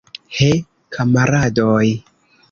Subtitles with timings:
[0.37, 0.47] He,
[0.97, 1.83] kamaradoj!